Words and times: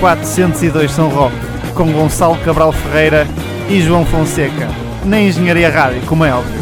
402 0.00 0.90
São 0.92 1.10
Roque, 1.10 1.36
com 1.76 1.92
Gonçalo 1.92 2.34
Cabral 2.42 2.72
Ferreira 2.72 3.26
e 3.68 3.82
João 3.82 4.06
Fonseca, 4.06 4.66
na 5.04 5.20
Engenharia 5.20 5.68
Rádio, 5.68 6.00
como 6.06 6.24
é 6.24 6.32
óbvio. 6.32 6.58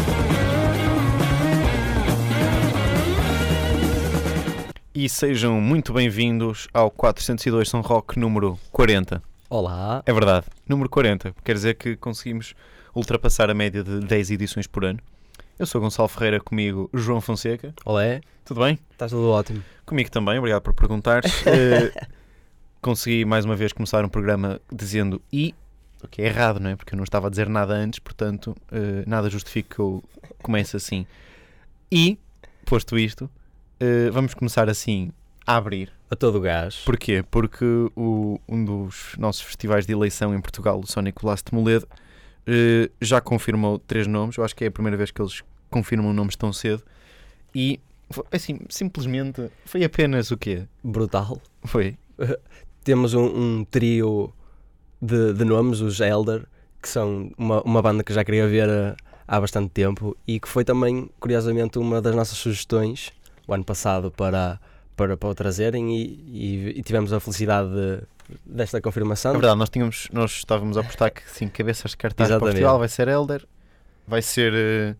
E 4.93 5.07
sejam 5.07 5.61
muito 5.61 5.93
bem-vindos 5.93 6.67
ao 6.73 6.91
402 6.91 7.69
São 7.69 7.79
Roque 7.79 8.19
número 8.19 8.59
40. 8.73 9.23
Olá. 9.49 10.03
É 10.05 10.11
verdade, 10.11 10.45
número 10.67 10.89
40. 10.89 11.33
Quer 11.41 11.53
dizer 11.53 11.75
que 11.75 11.95
conseguimos 11.95 12.53
ultrapassar 12.93 13.49
a 13.49 13.53
média 13.53 13.81
de 13.81 14.01
10 14.01 14.31
edições 14.31 14.67
por 14.67 14.83
ano. 14.83 14.99
Eu 15.57 15.65
sou 15.65 15.79
Gonçalo 15.79 16.09
Ferreira, 16.09 16.41
comigo 16.41 16.89
João 16.93 17.21
Fonseca. 17.21 17.73
Olé. 17.85 18.19
Tudo 18.43 18.59
bem? 18.59 18.77
Está 18.91 19.07
tudo 19.07 19.29
ótimo. 19.29 19.63
Comigo 19.85 20.11
também, 20.11 20.37
obrigado 20.37 20.61
por 20.61 20.73
perguntares. 20.73 21.31
Eh, 21.47 22.18
consegui 22.81 23.25
mais 23.25 23.45
uma 23.45 23.55
vez 23.55 23.73
começar 23.73 24.03
um 24.05 24.09
programa 24.09 24.59
dizendo 24.71 25.21
i, 25.31 25.53
o 26.03 26.07
que 26.07 26.21
é 26.21 26.25
errado, 26.27 26.59
não 26.59 26.69
é? 26.69 26.75
Porque 26.75 26.93
eu 26.93 26.97
não 26.97 27.03
estava 27.03 27.27
a 27.27 27.29
dizer 27.29 27.49
nada 27.49 27.73
antes, 27.73 27.99
portanto, 27.99 28.55
eh, 28.71 29.03
nada 29.05 29.29
justifica 29.29 29.75
que 29.75 29.79
eu 29.81 30.03
comece 30.41 30.77
assim. 30.77 31.05
E, 31.91 32.17
posto 32.65 32.97
isto, 32.97 33.29
eh, 33.79 34.09
vamos 34.11 34.33
começar 34.33 34.69
assim 34.69 35.11
a 35.45 35.57
abrir. 35.57 35.91
A 36.11 36.15
todo 36.15 36.39
gás. 36.41 36.77
Porquê? 36.85 37.23
Porque 37.29 37.65
o- 37.95 38.39
um 38.47 38.63
dos 38.65 39.15
nossos 39.17 39.41
festivais 39.43 39.85
de 39.85 39.91
eleição 39.93 40.33
em 40.33 40.41
Portugal, 40.41 40.79
o 40.79 40.87
Sónico 40.87 41.27
Laço 41.27 41.43
de 41.49 41.53
Moledo, 41.53 41.87
eh, 42.47 42.89
já 43.01 43.19
confirmou 43.21 43.77
três 43.77 44.07
nomes. 44.07 44.37
Eu 44.37 44.43
acho 44.43 44.55
que 44.55 44.63
é 44.63 44.67
a 44.67 44.71
primeira 44.71 44.97
vez 44.97 45.11
que 45.11 45.21
eles 45.21 45.43
confirmam 45.69 46.11
nomes 46.13 46.35
tão 46.35 46.51
cedo. 46.53 46.81
E, 47.53 47.79
foi- 48.09 48.23
assim, 48.31 48.59
simplesmente, 48.69 49.51
foi 49.65 49.83
apenas 49.83 50.31
o 50.31 50.37
quê? 50.37 50.65
Brutal. 50.83 51.39
Foi. 51.65 51.97
Temos 52.89 53.13
um, 53.13 53.25
um 53.59 53.65
trio 53.65 54.33
de, 54.99 55.31
de 55.33 55.45
nomes, 55.45 55.79
os 55.79 55.99
Elder, 55.99 56.41
que 56.81 56.89
são 56.89 57.31
uma, 57.37 57.61
uma 57.61 57.81
banda 57.83 58.03
que 58.03 58.11
já 58.11 58.23
queria 58.23 58.47
ver 58.47 58.67
eh, 58.67 58.95
há 59.27 59.39
bastante 59.39 59.69
tempo 59.69 60.17
e 60.27 60.39
que 60.39 60.49
foi 60.49 60.63
também, 60.65 61.07
curiosamente, 61.19 61.77
uma 61.77 62.01
das 62.01 62.15
nossas 62.15 62.39
sugestões 62.39 63.11
o 63.47 63.53
ano 63.53 63.63
passado 63.63 64.09
para, 64.09 64.59
para, 64.95 65.15
para 65.15 65.29
o 65.29 65.35
trazerem 65.35 65.95
e, 65.95 66.03
e- 66.33 66.73
e 66.79 66.81
tivemos 66.81 67.13
a 67.13 67.19
felicidade 67.19 67.69
de- 67.69 68.01
desta 68.43 68.81
confirmação. 68.81 69.31
É 69.31 69.33
verdade, 69.35 69.59
nós, 69.59 69.69
tínhamos, 69.69 70.07
nós 70.11 70.31
estávamos 70.31 70.75
a 70.75 70.81
apostar 70.81 71.11
que, 71.13 71.21
sim, 71.29 71.47
cabeças 71.47 71.91
de 71.91 71.97
cartaz 71.97 72.27
para 72.27 72.35
Exatamente. 72.37 72.53
festival 72.55 72.79
vai 72.79 72.87
ser 72.87 73.07
Elder, 73.07 73.45
vai 74.07 74.21
ser 74.23 74.51
eh, 74.55 74.95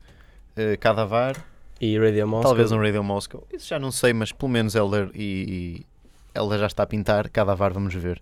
eh, 0.56 0.78
Cadavar, 0.78 1.44
E 1.82 1.98
Radio 1.98 2.28
Moscow. 2.28 2.50
talvez 2.52 2.72
um 2.72 2.80
Radio 2.80 3.04
Moscow. 3.04 3.48
Isso 3.52 3.68
já 3.68 3.80
não 3.80 3.92
sei, 3.92 4.14
mas 4.14 4.32
pelo 4.32 4.52
menos 4.52 4.76
Elder 4.76 5.10
e, 5.16 5.84
e 6.36 6.40
Elder 6.40 6.60
já 6.60 6.68
está 6.68 6.84
a 6.84 6.88
pintar, 6.88 7.30
Cadavar 7.30 7.74
vamos 7.74 7.94
ver. 7.94 8.22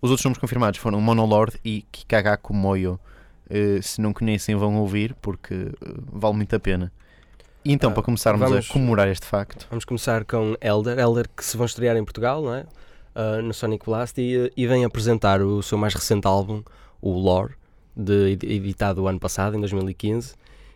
Os 0.00 0.10
outros 0.10 0.24
nomes 0.24 0.38
confirmados 0.38 0.78
foram 0.78 1.00
Monolord 1.00 1.58
e 1.64 1.84
Kikagaku 1.90 2.52
Moyo. 2.54 3.00
Eh, 3.48 3.80
se 3.82 4.00
não 4.00 4.12
conhecem, 4.12 4.54
vão 4.56 4.76
ouvir 4.76 5.14
porque 5.22 5.54
eh, 5.54 5.94
vale 6.12 6.34
muito 6.36 6.54
a 6.54 6.60
pena. 6.60 6.92
E 7.64 7.72
então, 7.72 7.90
Ah, 7.90 7.94
para 7.94 8.02
começarmos 8.02 8.48
vamos- 8.48 8.70
a 8.70 8.72
comemorar 8.72 9.08
este 9.08 9.26
facto, 9.26 9.66
Vamos 9.70 9.84
começar 9.84 10.24
com 10.24 10.54
Elder, 10.60 10.98
Elder 10.98 11.28
que 11.36 11.44
se 11.44 11.56
vão 11.56 11.66
estrear 11.66 11.96
em 11.96 12.04
Portugal, 12.04 12.42
não 12.42 12.54
é? 12.54 12.64
Ah, 13.14 13.40
no 13.42 13.52
Sonic 13.54 13.84
Blast 13.86 14.20
e, 14.20 14.52
e 14.56 14.66
vem 14.66 14.84
apresentar 14.84 15.40
o 15.42 15.62
seu 15.62 15.78
mais 15.78 15.94
recente 15.94 16.26
álbum, 16.26 16.62
o 17.00 17.12
Lore, 17.12 17.54
de, 17.96 18.32
ed- 18.32 18.44
editado 18.46 19.02
o 19.02 19.08
ano 19.08 19.18
passado, 19.18 19.56
em 19.56 19.60
2015. 19.60 20.34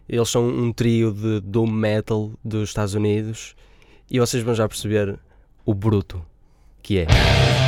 Eles 0.08 0.28
são 0.28 0.48
um 0.48 0.72
trio 0.72 1.12
de 1.12 1.40
doom 1.40 1.66
metal 1.70 2.32
dos 2.44 2.70
Estados 2.70 2.94
Unidos 2.94 3.54
e 4.10 4.18
vocês 4.18 4.42
vão 4.42 4.54
já 4.54 4.66
perceber 4.68 5.18
o 5.64 5.72
bruto 5.74 6.24
que 6.82 6.98
é. 6.98 7.59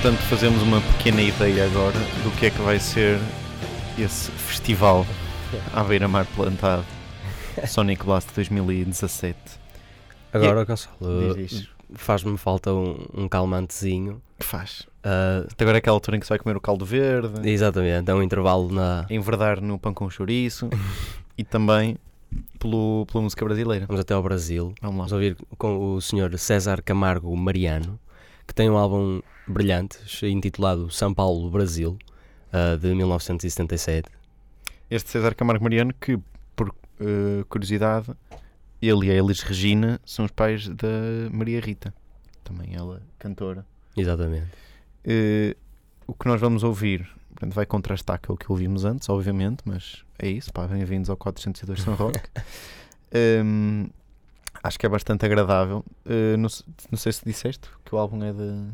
Portanto, 0.00 0.20
fazemos 0.28 0.62
uma 0.62 0.80
pequena 0.80 1.20
ideia 1.20 1.66
agora 1.66 1.98
do 2.24 2.30
que 2.38 2.46
é 2.46 2.50
que 2.50 2.60
vai 2.62 2.78
ser 2.78 3.18
esse 3.98 4.30
festival 4.30 5.06
à 5.74 5.84
beira-mar 5.84 6.26
plantado. 6.34 6.84
Sonic 7.68 8.04
Blast 8.04 8.30
2017. 8.34 9.36
Agora, 10.32 10.64
Gonçalo, 10.64 11.34
Diz 11.34 11.52
isto. 11.52 11.68
faz-me 11.94 12.38
falta 12.38 12.72
um, 12.72 13.04
um 13.14 13.28
calmantezinho. 13.28 14.22
Que 14.38 14.46
faz? 14.46 14.86
Ah, 15.04 15.44
Até 15.52 15.64
agora 15.64 15.76
é 15.76 15.80
aquela 15.80 15.96
altura 15.96 16.16
em 16.16 16.20
que 16.20 16.26
se 16.26 16.30
vai 16.30 16.38
comer 16.38 16.56
o 16.56 16.60
caldo 16.60 16.86
verde, 16.86 17.50
exatamente, 17.50 18.10
é 18.10 18.14
um 18.14 18.22
intervalo 18.22 18.72
na. 18.72 19.04
enverdar 19.10 19.60
no 19.60 19.78
pão 19.78 19.92
com 19.92 20.08
chouriço 20.08 20.70
e 21.36 21.44
também 21.44 21.98
pelo, 22.58 23.04
pela 23.10 23.22
música 23.22 23.44
brasileira. 23.44 23.84
Vamos 23.86 24.00
até 24.00 24.14
ao 24.14 24.22
Brasil. 24.22 24.72
Vamos 24.80 24.96
lá. 24.96 25.04
Vamos 25.06 25.12
ouvir 25.12 25.36
com 25.58 25.94
o 25.94 26.00
Sr. 26.00 26.38
César 26.38 26.80
Camargo 26.80 27.36
Mariano, 27.36 27.98
que 28.46 28.54
tem 28.54 28.70
um 28.70 28.78
álbum 28.78 29.20
brilhante 29.50 29.98
intitulado 30.26 30.90
São 30.90 31.12
Paulo 31.12 31.50
Brasil, 31.50 31.98
ah, 32.52 32.76
de 32.76 32.94
1977. 32.94 34.08
Este 34.90 35.10
César 35.10 35.34
Camargo 35.34 35.62
Mariano, 35.62 35.92
que 36.00 36.18
por 36.56 36.74
eh, 37.00 37.44
curiosidade, 37.48 38.12
ele 38.80 39.06
e 39.06 39.10
a 39.10 39.14
Elis 39.14 39.40
Regina 39.40 40.00
são 40.04 40.24
os 40.24 40.30
pais 40.30 40.68
da 40.68 40.88
Maria 41.30 41.60
Rita, 41.60 41.94
também 42.42 42.74
ela 42.74 43.02
cantora. 43.18 43.64
Exatamente. 43.96 44.48
Eh, 45.04 45.56
o 46.06 46.14
que 46.14 46.26
nós 46.26 46.40
vamos 46.40 46.64
ouvir 46.64 47.08
portanto, 47.30 47.54
vai 47.54 47.66
contrastar 47.66 48.20
com 48.20 48.32
o 48.32 48.36
que 48.36 48.50
ouvimos 48.50 48.84
antes, 48.84 49.08
obviamente, 49.08 49.62
mas 49.64 50.04
é 50.18 50.28
isso, 50.28 50.52
pá, 50.52 50.66
bem-vindos 50.66 51.08
ao 51.08 51.16
402 51.16 51.80
São 51.82 51.94
Roque. 51.94 52.20
Ehm, 53.12 53.88
acho 54.62 54.78
que 54.78 54.86
é 54.86 54.88
bastante 54.88 55.26
agradável. 55.26 55.84
Eh, 56.06 56.36
não, 56.36 56.48
não 56.92 56.96
sei 56.96 57.10
se 57.10 57.24
disseste 57.24 57.68
que 57.84 57.92
o 57.92 57.98
álbum 57.98 58.22
é 58.22 58.32
de 58.32 58.72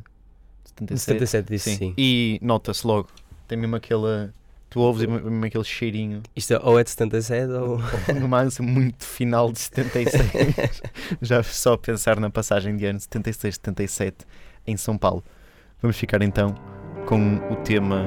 77. 0.69 1.01
77 1.01 1.49
disse 1.49 1.77
sim. 1.77 1.95
E 1.97 2.39
nota-se 2.43 2.87
logo, 2.87 3.09
tem 3.49 3.59
mesmo 3.59 3.77
aquela. 3.77 4.33
Tu 4.69 4.81
ouves 4.81 5.03
e 5.03 5.07
mesmo 5.07 5.45
aquele 5.45 5.65
cheirinho 5.65 6.23
Isto 6.35 6.55
é, 6.55 6.61
ou 6.61 6.79
é 6.79 6.83
de 6.83 6.91
77 6.91 7.49
ou. 7.53 7.79
no 8.19 8.29
máximo 8.29 8.69
muito 8.69 9.05
final 9.05 9.53
de 9.53 9.61
76. 9.61 10.83
Já 11.23 11.43
só 11.43 11.77
pensar 11.77 12.19
na 12.19 12.29
passagem 12.29 12.77
de 12.77 12.85
ano 12.85 13.01
76, 13.01 13.55
77 13.55 14.27
em 14.67 14.77
São 14.77 14.99
Paulo. 14.99 15.23
Vamos 15.81 15.97
ficar 15.97 16.21
então 16.23 16.55
com 17.07 17.37
o 17.51 17.57
tema 17.57 18.07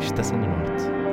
Estação 0.00 0.40
do 0.40 0.46
Norte. 0.46 1.05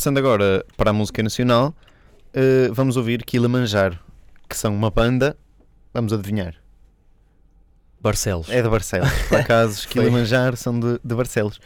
Passando 0.00 0.16
agora 0.16 0.64
para 0.78 0.88
a 0.88 0.92
música 0.94 1.22
nacional, 1.22 1.74
eh, 2.32 2.70
vamos 2.72 2.96
ouvir 2.96 3.22
Kilimanjaro, 3.22 3.98
que 4.48 4.56
são 4.56 4.74
uma 4.74 4.90
banda, 4.90 5.36
vamos 5.92 6.10
adivinhar, 6.10 6.54
Barcelos. 8.00 8.48
é 8.48 8.62
de 8.62 8.68
Barcelos. 8.70 9.12
Por 9.28 9.36
acaso, 9.44 9.72
os. 9.72 9.84
Kilimanjaro 9.84 10.56
são 10.56 10.80
de, 10.80 10.98
de 11.04 11.14
Barcelos. 11.14 11.60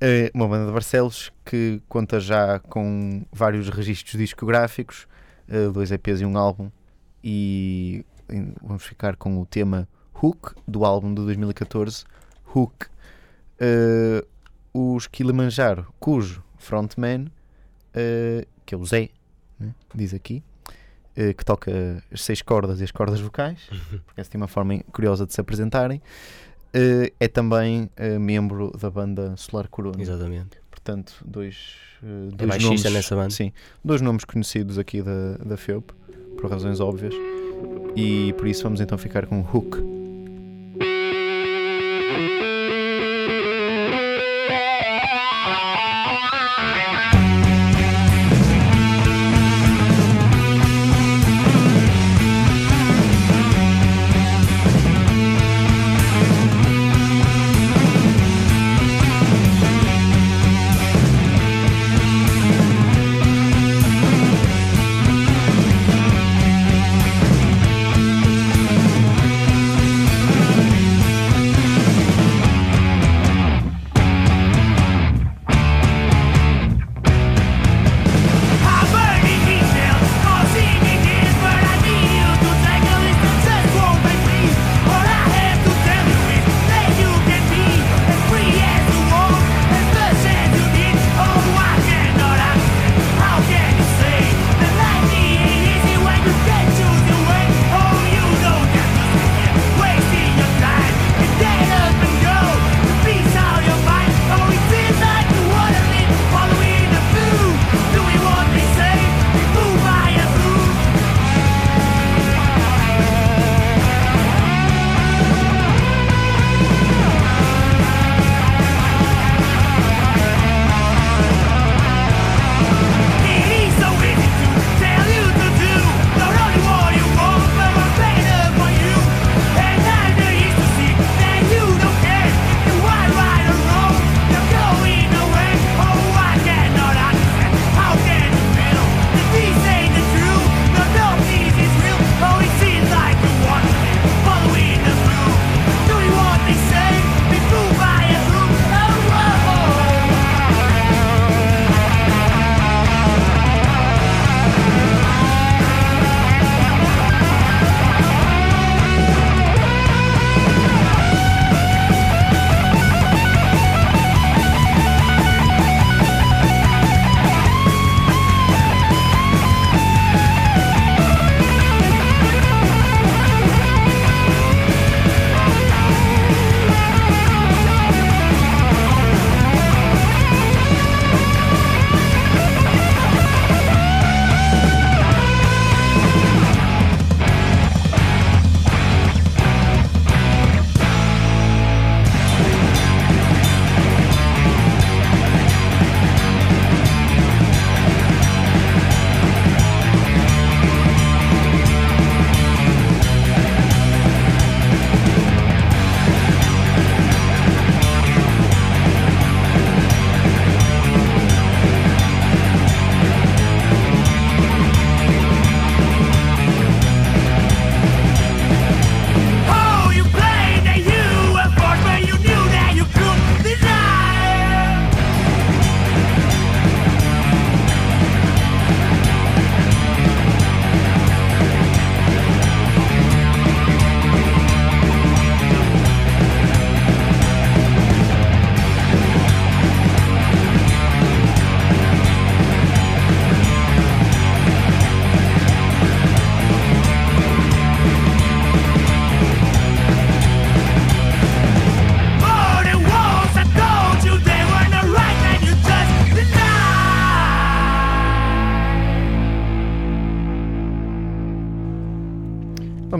Eh, 0.00 0.30
uma 0.32 0.46
banda 0.46 0.66
de 0.66 0.72
Barcelos 0.72 1.32
que 1.44 1.82
conta 1.88 2.20
já 2.20 2.60
com 2.60 3.24
vários 3.32 3.68
registros 3.68 4.16
discográficos, 4.16 5.08
eh, 5.48 5.66
dois 5.66 5.90
EPs 5.90 6.20
e 6.20 6.24
um 6.24 6.38
álbum, 6.38 6.70
e 7.24 8.06
vamos 8.62 8.84
ficar 8.84 9.16
com 9.16 9.40
o 9.40 9.44
tema 9.44 9.88
Hook, 10.14 10.54
do 10.68 10.84
álbum 10.84 11.12
de 11.12 11.20
2014, 11.22 12.04
Hook. 12.54 12.86
Os 14.72 15.08
Kilimanjaro, 15.08 15.92
cujo 15.98 16.44
frontman, 16.56 17.26
eh, 17.94 18.46
que 18.64 18.74
é 18.74 18.78
o 18.78 18.84
Zé, 18.84 19.10
né, 19.58 19.74
diz 19.94 20.14
aqui, 20.14 20.42
eh, 21.16 21.32
que 21.32 21.44
toca 21.44 22.02
as 22.10 22.22
seis 22.22 22.42
cordas 22.42 22.80
e 22.80 22.84
as 22.84 22.90
cordas 22.90 23.20
vocais, 23.20 23.60
porque 24.06 24.20
essa 24.20 24.30
tem 24.30 24.40
uma 24.40 24.48
forma 24.48 24.78
curiosa 24.92 25.26
de 25.26 25.32
se 25.32 25.40
apresentarem, 25.40 26.00
eh, 26.72 27.12
é 27.20 27.28
também 27.28 27.90
membro 28.20 28.72
da 28.76 28.90
banda 28.90 29.36
Solar 29.36 29.68
Corona. 29.68 30.00
Exatamente. 30.00 30.60
Portanto, 30.70 31.14
dois, 31.24 31.76
É 32.02 32.34
dois 32.34 32.48
baixista 32.48 32.88
nomes, 32.88 32.92
nessa 32.92 33.14
banda. 33.14 33.30
Sim, 33.30 33.52
dois 33.84 34.00
nomes 34.00 34.24
conhecidos 34.24 34.78
aqui 34.78 35.02
da, 35.02 35.36
da 35.36 35.56
FEUP, 35.56 35.92
por 36.36 36.50
razões 36.50 36.80
óbvias. 36.80 37.14
E 37.94 38.32
por 38.32 38.48
isso 38.48 38.64
vamos 38.64 38.80
então 38.80 38.98
ficar 38.98 39.26
com 39.26 39.40
Hook. 39.40 40.01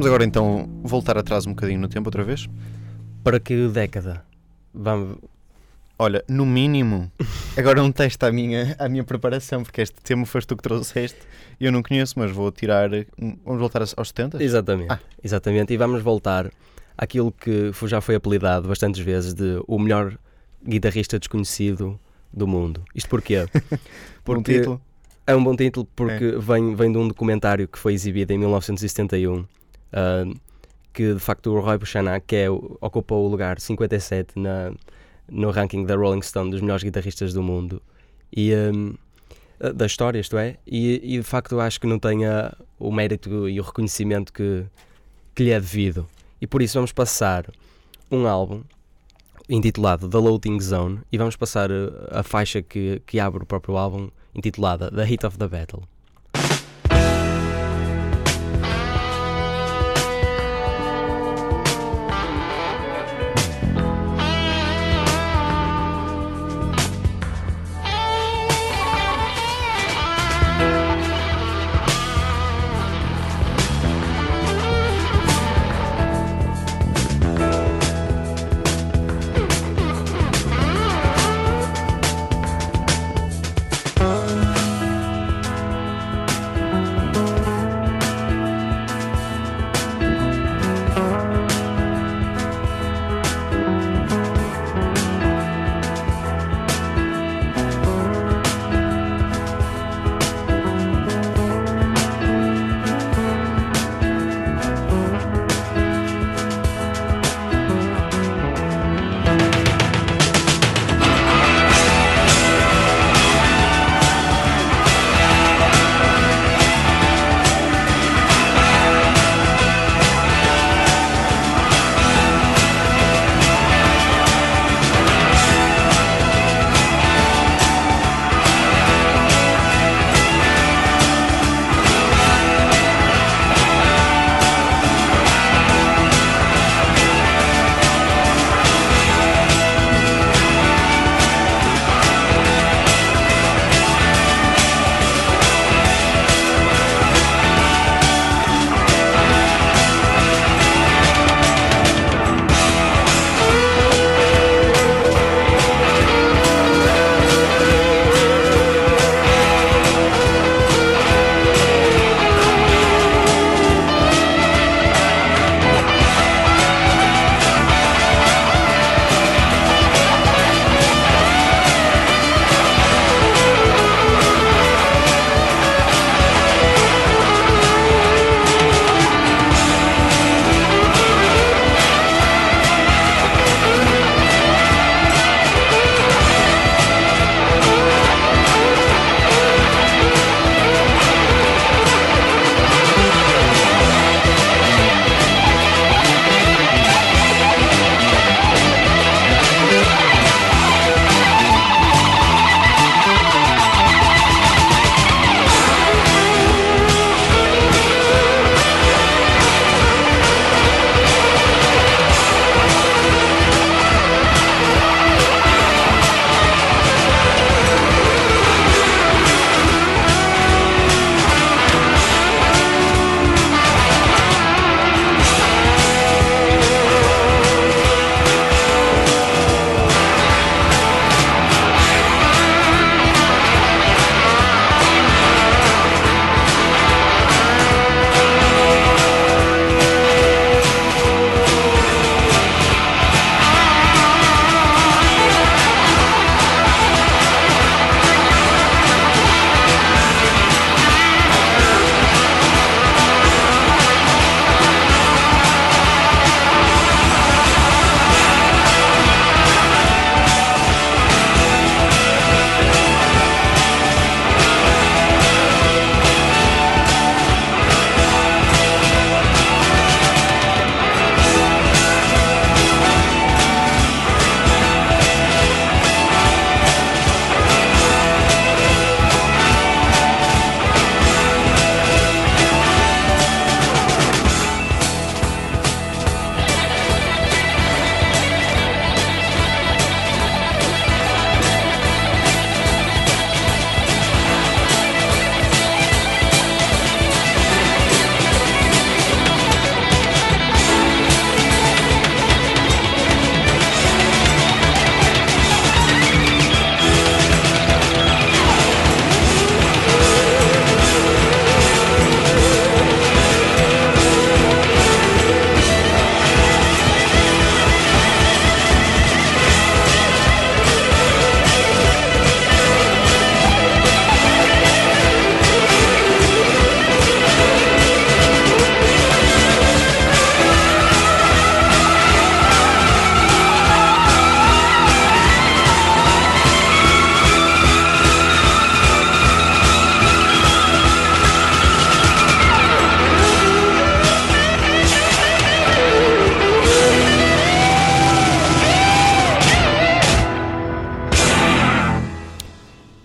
Vamos 0.02 0.14
agora 0.14 0.24
então 0.24 0.68
voltar 0.82 1.16
atrás 1.16 1.46
um 1.46 1.50
bocadinho 1.50 1.78
no 1.78 1.86
tempo 1.86 2.08
outra 2.08 2.24
vez. 2.24 2.48
Para 3.22 3.38
que 3.38 3.68
década? 3.68 4.24
Vamos, 4.74 5.16
Olha, 5.96 6.24
no 6.28 6.44
mínimo, 6.44 7.08
agora 7.56 7.80
um 7.80 7.92
teste 7.92 8.24
à 8.24 8.32
minha, 8.32 8.74
à 8.80 8.88
minha 8.88 9.04
preparação, 9.04 9.62
porque 9.62 9.80
este 9.80 9.94
tema 10.02 10.26
foste 10.26 10.48
tu 10.48 10.56
que 10.56 10.62
trouxeste 10.64 11.20
e 11.60 11.66
eu 11.66 11.70
não 11.70 11.84
conheço, 11.84 12.18
mas 12.18 12.32
vou 12.32 12.50
tirar. 12.50 12.90
um- 13.16 13.36
Vamos 13.44 13.60
voltar 13.60 13.80
aos 13.96 14.08
70? 14.08 14.42
Exatamente, 14.42 14.90
Ah. 14.92 14.98
exatamente. 15.22 15.72
E 15.72 15.76
vamos 15.76 16.02
voltar 16.02 16.50
àquilo 16.98 17.30
que 17.30 17.70
já 17.86 18.00
foi 18.00 18.16
apelidado 18.16 18.66
bastantes 18.66 19.00
vezes 19.00 19.32
de 19.34 19.62
o 19.68 19.78
melhor 19.78 20.18
guitarrista 20.66 21.16
desconhecido 21.16 21.96
do 22.32 22.48
mundo. 22.48 22.82
Isto 22.92 23.08
porquê? 23.08 23.46
Bom 24.26 24.34
Porque 24.34 24.58
título. 24.58 24.80
é 25.28 25.36
um 25.36 25.44
bom 25.44 25.54
título 25.54 25.86
porque 25.94 26.32
vem, 26.40 26.74
vem 26.74 26.90
de 26.90 26.98
um 26.98 27.06
documentário 27.06 27.68
que 27.68 27.78
foi 27.78 27.94
exibido 27.94 28.32
em 28.32 28.38
1971 28.38 29.44
ah, 29.92 30.24
que 30.92 31.14
de 31.14 31.20
facto 31.20 31.50
o 31.50 31.60
Roy 31.60 31.78
Buchanan 31.78 32.20
que 32.20 32.36
é, 32.36 32.50
o- 32.50 32.76
lugar 33.28 33.58
57 33.60 34.38
na, 34.38 34.72
no 35.30 35.50
ranking 35.50 35.84
da 35.84 35.96
Rolling 35.96 36.22
Stone 36.22 36.50
dos 36.50 36.60
melhores 36.60 36.82
guitarristas 36.84 37.32
do 37.32 37.42
mundo 37.42 37.80
e 38.34 38.52
hum, 38.54 38.94
da 39.74 39.86
história, 39.86 40.18
isto 40.18 40.36
é, 40.36 40.56
e, 40.66 41.00
e 41.14 41.18
de 41.18 41.22
facto 41.22 41.58
acho 41.60 41.80
que 41.80 41.86
não 41.86 41.98
tem 41.98 42.26
a- 42.26 42.54
o 42.78 42.90
mérito 42.92 43.48
e 43.48 43.60
o 43.60 43.62
reconhecimento 43.62 44.32
que, 44.32 44.64
que 45.34 45.44
lhe 45.44 45.50
é 45.50 45.60
devido. 45.60 46.06
E 46.40 46.46
por 46.46 46.60
isso 46.60 46.74
vamos 46.74 46.90
passar 46.92 47.46
um 48.10 48.26
álbum 48.26 48.62
intitulado 49.48 50.08
The 50.08 50.18
Loading 50.18 50.60
Zone 50.60 51.00
e 51.10 51.16
vamos 51.18 51.36
passar 51.36 51.70
uh, 51.70 51.92
a 52.10 52.22
faixa 52.22 52.60
que, 52.62 53.00
que 53.06 53.18
abre 53.20 53.42
o 53.42 53.46
próprio 53.46 53.76
álbum 53.76 54.08
intitulada 54.34 54.90
The 54.90 55.02
Heat 55.10 55.26
of 55.26 55.38
the 55.38 55.48
Battle. 55.48 55.82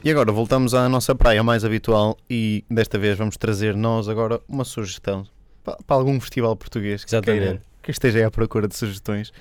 E 0.07 0.11
agora 0.11 0.31
voltamos 0.31 0.73
à 0.73 0.87
nossa 0.87 1.13
praia 1.13 1.43
mais 1.43 1.65
habitual 1.65 2.17
e 2.29 2.63
desta 2.71 2.97
vez 2.97 3.17
vamos 3.17 3.35
trazer 3.35 3.75
nós 3.75 4.07
agora 4.07 4.39
uma 4.47 4.63
sugestão 4.63 5.27
pa- 5.65 5.77
para 5.85 5.97
algum 5.97 6.17
festival 6.21 6.55
português 6.55 7.03
que, 7.03 7.19
queira- 7.21 7.61
que 7.83 7.91
esteja 7.91 8.19
aí 8.19 8.23
à 8.23 8.31
procura 8.31 8.69
de 8.69 8.75
sugestões. 8.77 9.33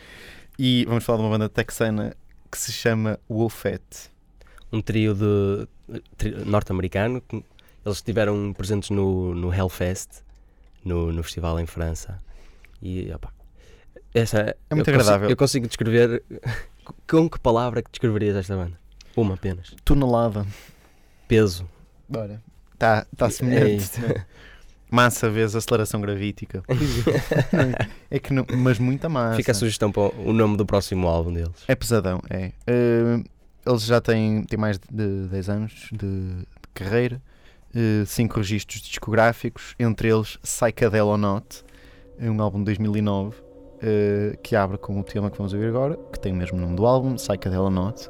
E 0.58 0.84
vamos 0.88 1.04
falar 1.04 1.18
de 1.18 1.24
uma 1.24 1.30
banda 1.30 1.48
texana 1.48 2.16
que 2.50 2.58
se 2.58 2.72
chama 2.72 3.16
Wolfette. 3.30 4.10
Um 4.72 4.80
trio 4.82 5.14
de 5.14 5.68
norte-americano. 6.44 7.20
que 7.20 7.36
Eles 7.84 7.98
estiveram 7.98 8.52
presentes 8.52 8.90
no, 8.90 9.36
no 9.36 9.54
Hellfest, 9.54 10.08
no, 10.84 11.12
no 11.12 11.22
festival 11.22 11.60
em 11.60 11.66
França. 11.66 12.18
E 12.82 13.08
opa, 13.14 13.32
essa, 14.12 14.56
É 14.68 14.74
muito 14.74 14.88
eu 14.88 14.94
consigo- 14.94 15.00
agradável. 15.00 15.30
eu 15.30 15.36
consigo 15.36 15.68
descrever. 15.68 16.24
Com 17.08 17.30
que 17.30 17.38
palavra 17.38 17.82
que 17.82 17.90
descreverias 17.92 18.34
esta 18.36 18.56
banda? 18.56 18.76
Uma 19.16 19.34
apenas. 19.34 19.74
Tonelada. 19.84 20.46
Peso. 21.26 21.66
Olha, 22.14 22.40
está 22.74 23.06
tá 23.16 23.26
É 23.26 23.30
semelhante. 23.30 23.76
isso. 23.76 24.00
Massa 24.88 25.28
vezes 25.28 25.56
aceleração 25.56 26.00
gravítica. 26.00 26.62
é 28.08 28.18
que 28.20 28.32
não, 28.32 28.46
mas 28.56 28.78
muita 28.78 29.08
massa. 29.08 29.36
Fica 29.36 29.50
a 29.50 29.54
sugestão 29.54 29.90
para 29.90 30.14
o 30.16 30.32
nome 30.32 30.56
do 30.56 30.64
próximo 30.64 31.08
álbum 31.08 31.32
deles. 31.32 31.64
É 31.66 31.74
pesadão, 31.74 32.20
é. 32.30 32.52
Eh, 32.66 33.24
eles 33.66 33.82
já 33.82 34.00
têm, 34.00 34.44
têm 34.44 34.58
mais 34.58 34.78
de 34.78 35.26
10 35.28 35.48
anos 35.48 35.88
de, 35.90 35.98
de 35.98 36.46
carreira, 36.72 37.20
5 38.06 38.36
registros 38.36 38.80
discográficos, 38.80 39.74
entre 39.78 40.08
eles 40.08 40.36
Psychedel 40.36 41.08
or 41.08 41.18
Not, 41.18 41.64
é 42.18 42.30
um 42.30 42.40
álbum 42.40 42.58
de 42.60 42.66
2009 42.66 43.36
eh, 43.82 44.38
que 44.42 44.54
abre 44.56 44.78
com 44.78 44.98
o 45.00 45.02
tema 45.02 45.30
que 45.30 45.36
vamos 45.36 45.52
ouvir 45.52 45.66
agora, 45.68 45.98
que 46.12 46.18
tem 46.18 46.32
o 46.32 46.36
mesmo 46.36 46.58
nome 46.58 46.76
do 46.76 46.86
álbum, 46.86 47.16
Psychedel 47.16 47.62
or 47.64 47.70
Not. 47.70 48.08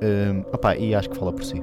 Eh, 0.00 0.44
opá, 0.52 0.76
e 0.76 0.94
acho 0.94 1.10
que 1.10 1.16
fala 1.16 1.32
por 1.32 1.44
si. 1.44 1.62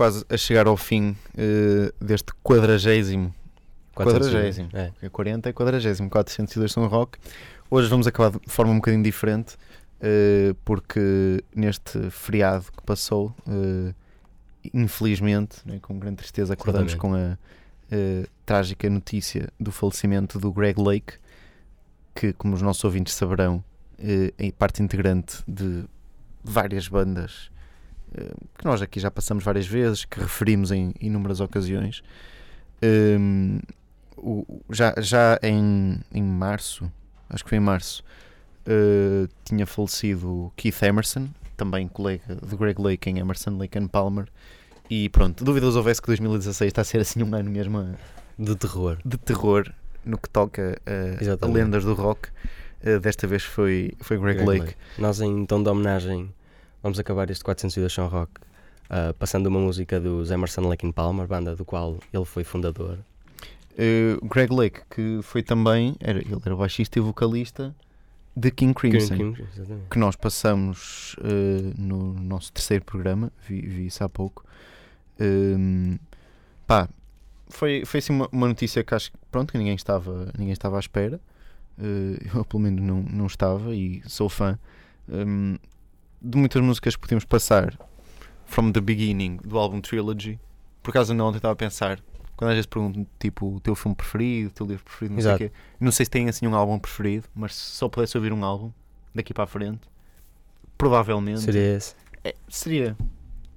Quase 0.00 0.24
a 0.30 0.36
chegar 0.38 0.66
ao 0.66 0.78
fim 0.78 1.14
eh, 1.36 1.92
deste 2.00 2.32
quadragésimo. 2.42 3.34
Quadragésimo. 3.94 4.70
É. 4.72 4.92
É 5.02 5.10
40 5.10 5.50
é 5.50 5.52
quadragésimo, 5.52 6.08
402 6.08 6.72
São 6.72 6.86
Roque. 6.86 7.18
Hoje 7.70 7.86
vamos 7.86 8.06
acabar 8.06 8.30
de 8.30 8.50
forma 8.50 8.72
um 8.72 8.76
bocadinho 8.76 9.02
diferente, 9.02 9.58
eh, 10.00 10.54
porque 10.64 11.44
neste 11.54 12.08
feriado 12.08 12.64
que 12.74 12.82
passou, 12.82 13.36
eh, 13.46 13.92
infelizmente, 14.72 15.58
né, 15.66 15.78
com 15.82 15.98
grande 15.98 16.16
tristeza, 16.16 16.54
acordamos 16.54 16.94
com 16.94 17.14
a 17.14 17.36
trágica 18.46 18.88
notícia 18.88 19.50
do 19.60 19.70
falecimento 19.70 20.38
do 20.38 20.50
Greg 20.50 20.80
Lake, 20.80 21.12
que, 22.14 22.32
como 22.32 22.54
os 22.54 22.62
nossos 22.62 22.82
ouvintes 22.84 23.12
saberão, 23.12 23.62
é 23.98 24.50
parte 24.52 24.82
integrante 24.82 25.42
de 25.46 25.84
várias 26.42 26.88
bandas 26.88 27.49
que 28.58 28.64
nós 28.64 28.82
aqui 28.82 28.98
já 29.00 29.10
passamos 29.10 29.44
várias 29.44 29.66
vezes, 29.66 30.04
que 30.04 30.18
referimos 30.20 30.70
em 30.72 30.92
inúmeras 31.00 31.40
ocasiões. 31.40 32.02
Um, 32.82 33.60
o- 34.16 34.60
já 34.70 34.94
já 34.98 35.38
em, 35.42 36.00
em 36.12 36.22
março, 36.22 36.90
acho 37.28 37.44
que 37.44 37.50
foi 37.50 37.58
em 37.58 37.60
março, 37.62 38.02
eh, 38.66 39.26
tinha 39.44 39.66
falecido 39.66 40.52
Keith 40.56 40.82
Emerson, 40.82 41.28
também 41.56 41.88
colega 41.88 42.36
de 42.36 42.56
Greg 42.56 42.80
Lake 42.80 43.08
em 43.10 43.18
Emerson, 43.18 43.56
Lake 43.56 43.78
and 43.78 43.88
Palmer. 43.88 44.26
E 44.88 45.08
pronto, 45.10 45.44
dúvidas 45.44 45.76
houvesse 45.76 46.00
que 46.02 46.08
2016 46.08 46.68
está 46.68 46.80
a 46.82 46.84
ser 46.84 46.98
assim 47.00 47.22
um 47.22 47.34
ano 47.34 47.50
mesmo 47.50 47.78
a- 47.78 47.94
De 48.38 48.56
terror. 48.56 48.98
de 49.04 49.16
terror 49.18 49.70
no 50.04 50.16
que 50.18 50.28
toca 50.28 50.80
a, 50.86 51.46
a 51.46 51.48
lendas 51.48 51.84
do 51.84 51.94
rock. 51.94 52.28
Eh, 52.82 52.98
desta 52.98 53.26
vez 53.26 53.42
foi, 53.44 53.92
foi 54.00 54.18
Greg, 54.18 54.36
Greg 54.42 54.48
Lake. 54.48 54.60
Lake. 54.72 54.76
Nós, 54.98 55.20
em 55.20 55.44
tom 55.46 55.62
de 55.62 55.68
homenagem, 55.68 56.32
vamos 56.82 56.98
acabar 56.98 57.30
este 57.30 57.44
402 57.44 57.92
São 57.92 58.08
Rock 58.08 58.32
ah, 58.88 59.14
passando 59.18 59.46
uma 59.46 59.60
música 59.60 60.00
dos 60.00 60.30
Emerson 60.30 60.62
Lake 60.68 60.86
and 60.86 60.92
Palmer, 60.92 61.26
banda 61.26 61.54
do 61.54 61.64
qual 61.64 61.98
ele 62.12 62.24
foi 62.24 62.42
fundador. 62.44 62.98
Eh, 63.78 64.16
Greg 64.22 64.52
Lake, 64.52 64.80
que 64.90 65.20
foi 65.22 65.42
também, 65.42 65.94
era, 66.00 66.18
ele 66.18 66.36
era 66.44 66.56
baixista 66.56 66.98
e 66.98 67.02
vocalista 67.02 67.74
de 68.36 68.50
King 68.50 68.74
Crimson, 68.74 69.16
King- 69.16 69.46
exatamente. 69.54 69.88
que 69.90 69.98
nós 69.98 70.16
passamos 70.16 71.14
eh, 71.22 71.72
no 71.78 72.14
nosso 72.14 72.52
terceiro 72.52 72.84
programa, 72.84 73.30
vi, 73.48 73.60
vi 73.60 73.86
isso 73.86 74.02
há 74.02 74.08
pouco. 74.08 74.44
Ehm, 75.18 75.96
pá, 76.66 76.88
foi, 77.48 77.84
foi 77.84 77.98
assim 77.98 78.12
uma, 78.12 78.28
uma 78.32 78.48
notícia 78.48 78.82
que 78.82 78.94
acho 78.94 79.12
que 79.12 79.18
pronto, 79.30 79.52
que 79.52 79.58
ninguém 79.58 79.74
estava, 79.74 80.32
ninguém 80.36 80.52
estava 80.52 80.76
à 80.76 80.80
espera. 80.80 81.20
Eh, 81.78 82.18
eu 82.34 82.44
pelo 82.44 82.62
menos 82.62 82.82
não, 82.82 83.02
não 83.02 83.26
estava 83.26 83.74
e 83.74 84.02
sou 84.06 84.28
fã 84.28 84.58
ehm, 85.08 85.56
de 86.20 86.36
muitas 86.38 86.62
músicas 86.62 86.94
que 86.96 87.00
podíamos 87.02 87.24
passar 87.24 87.78
from 88.46 88.72
the 88.72 88.80
beginning 88.80 89.36
do 89.44 89.58
álbum 89.58 89.80
Trilogy. 89.80 90.38
Por 90.82 90.90
acaso 90.90 91.14
não 91.14 91.26
ontem 91.28 91.36
estava 91.38 91.52
a 91.52 91.56
pensar, 91.56 92.00
quando 92.36 92.50
às 92.50 92.56
vezes 92.56 92.66
pergunto 92.66 93.06
tipo 93.18 93.56
o 93.56 93.60
teu 93.60 93.74
filme 93.74 93.94
preferido, 93.94 94.48
o 94.48 94.52
teu 94.52 94.66
livro 94.66 94.84
preferido, 94.84 95.12
não 95.14 95.20
Exato. 95.20 95.38
sei 95.38 95.46
o 95.46 95.50
quê. 95.50 95.56
Não 95.78 95.92
sei 95.92 96.06
se 96.06 96.10
tem 96.10 96.28
assim 96.28 96.46
um 96.46 96.54
álbum 96.54 96.78
preferido, 96.78 97.26
mas 97.34 97.54
se 97.54 97.76
só 97.76 97.88
pudesse 97.88 98.16
ouvir 98.16 98.32
um 98.32 98.44
álbum 98.44 98.70
daqui 99.14 99.32
para 99.34 99.44
a 99.44 99.46
frente, 99.46 99.80
provavelmente 100.76 101.40
Seria 101.42 101.76
esse. 101.76 101.94
é, 102.24 102.34
seria, 102.48 102.96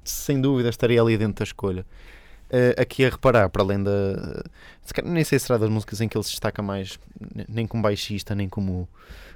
sem 0.04 0.40
dúvida, 0.42 0.70
estaria 0.70 1.02
ali 1.02 1.18
dentro 1.18 1.36
da 1.36 1.44
escolha. 1.44 1.86
Eh, 2.50 2.76
aqui 2.78 3.04
a 3.06 3.10
reparar, 3.10 3.50
para 3.50 3.64
além 3.64 3.82
da. 3.82 4.44
nem 5.04 5.24
sei 5.24 5.40
se 5.40 5.46
será 5.48 5.58
das 5.58 5.70
músicas 5.70 6.02
em 6.02 6.08
que 6.08 6.16
ele 6.16 6.24
se 6.24 6.32
destaca 6.32 6.62
mais, 6.62 7.00
ne- 7.34 7.46
nem 7.50 7.66
como 7.66 7.82
baixista, 7.82 8.36
nem 8.36 8.48
como 8.48 8.88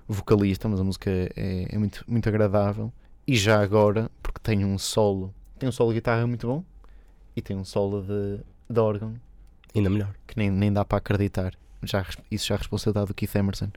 vocalista, 0.07 0.67
mas 0.69 0.80
a 0.80 0.84
música 0.84 1.09
é, 1.09 1.67
é 1.69 1.78
muito, 1.80 2.03
muito 2.07 2.30
agradável. 2.30 2.91
E 3.28 3.36
já 3.36 3.61
agora, 3.61 4.09
porque 4.23 4.39
tem 4.41 4.63
um 4.63 4.78
solo, 4.78 5.34
tem 5.59 5.67
um 5.67 5.71
solo 5.71 5.89
de 5.89 5.95
guitarra 5.95 6.25
muito 6.25 6.47
bom 6.47 6.63
e 7.36 7.41
tem 7.41 7.57
um 7.57 7.65
solo 7.65 8.01
de, 8.01 8.39
de 8.69 8.80
órgão 8.80 9.15
Ainda 9.75 9.89
melhor. 9.89 10.13
que 10.25 10.38
nem, 10.38 10.49
nem 10.49 10.71
dá 10.71 10.86
para 10.86 10.97
acreditar. 10.97 11.53
Já, 11.84 12.05
isso 12.32 12.47
já 12.47 12.55
é 12.55 12.57
responsabilidade 12.57 13.07
do 13.07 13.13
Keith 13.13 13.36
Emerson. 13.36 13.69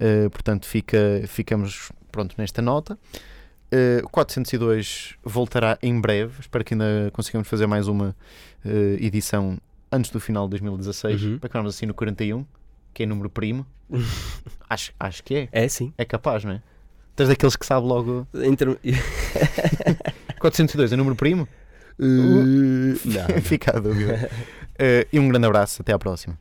Uh, 0.00 0.30
portanto, 0.30 0.66
fica, 0.66 1.22
ficamos 1.26 1.92
pronto 2.10 2.34
nesta 2.38 2.62
nota. 2.62 2.98
Uh, 3.72 4.04
o 4.04 4.08
402 4.08 5.14
voltará 5.22 5.78
em 5.82 6.00
breve. 6.00 6.40
Espero 6.40 6.64
que 6.64 6.74
ainda 6.74 7.10
consigamos 7.12 7.48
fazer 7.48 7.66
mais 7.66 7.88
uma 7.88 8.16
uh, 8.64 8.68
edição 8.98 9.58
antes 9.92 10.10
do 10.10 10.18
final 10.18 10.46
de 10.46 10.50
2016. 10.50 11.22
Uhum. 11.22 11.38
Para 11.38 11.48
ficarmos 11.48 11.74
assim 11.74 11.86
no 11.86 11.94
41, 11.94 12.46
que 12.94 13.02
é 13.02 13.06
número 13.06 13.28
primo. 13.28 13.66
acho, 14.70 14.92
acho 14.98 15.22
que 15.22 15.34
é. 15.34 15.48
É 15.52 15.68
sim. 15.68 15.92
É 15.98 16.04
capaz, 16.04 16.44
não 16.44 16.52
é? 16.52 16.62
Tens 17.16 17.28
daqueles 17.28 17.56
que 17.56 17.64
sabe 17.66 17.86
logo. 17.86 18.26
Em 18.34 18.54
term- 18.54 18.76
402 20.38 20.92
é 20.92 20.96
número 20.96 21.16
primo? 21.16 21.48
Não, 21.98 22.44
não. 22.44 23.40
Fica 23.42 23.76
a 23.76 23.80
dúvida. 23.80 24.30
Uh, 24.74 25.08
e 25.12 25.18
um 25.18 25.28
grande 25.28 25.46
abraço. 25.46 25.80
Até 25.82 25.92
à 25.94 25.98
próxima. 25.98 26.38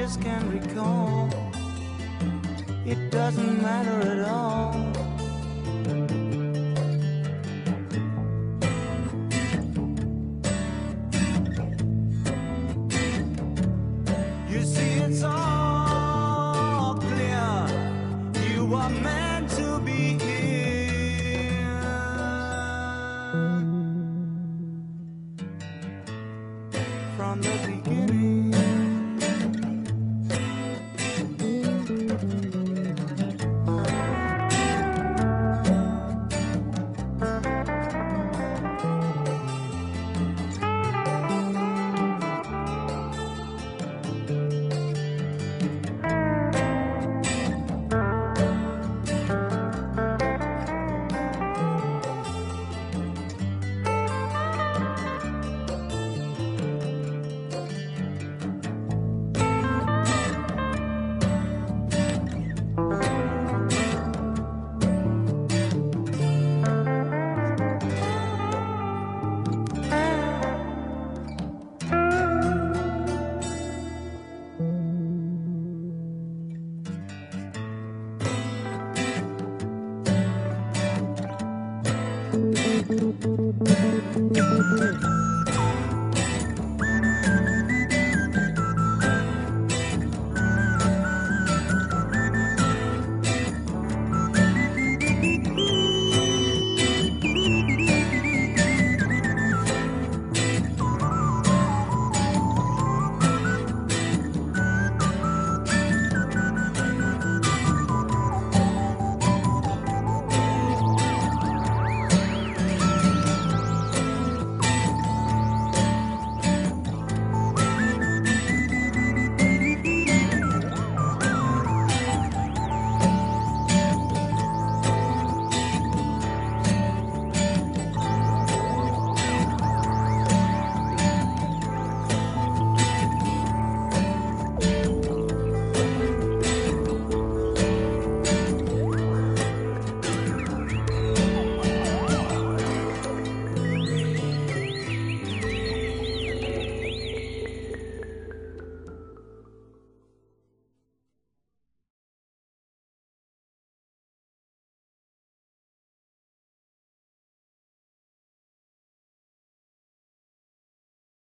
Just 0.00 0.22
can't 0.22 0.50
recall. 0.50 1.09